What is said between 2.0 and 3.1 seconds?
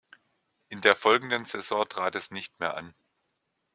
es nicht mehr an.